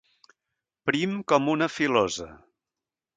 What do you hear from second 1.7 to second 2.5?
filosa.